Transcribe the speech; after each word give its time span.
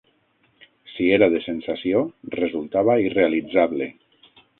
Si 0.93 1.09
era 1.17 1.27
de 1.33 1.41
sensació 1.47 2.01
resultava 2.37 2.97
irrealitzable 3.09 3.89